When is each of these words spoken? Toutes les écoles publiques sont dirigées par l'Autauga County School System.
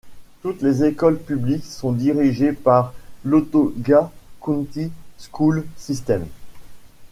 Toutes 0.41 0.63
les 0.63 0.83
écoles 0.83 1.19
publiques 1.19 1.63
sont 1.67 1.91
dirigées 1.91 2.53
par 2.53 2.95
l'Autauga 3.23 4.09
County 4.41 4.89
School 5.19 5.63
System. 5.77 6.25